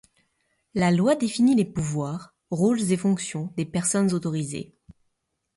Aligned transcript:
La 0.73 0.89
Loi 0.89 1.15
définit 1.15 1.53
les 1.53 1.63
pouvoirs, 1.63 2.33
rôles 2.49 2.91
et 2.91 2.97
fonctions 2.97 3.53
des 3.55 3.65
personnes 3.65 4.15
autorisées. 4.15 4.73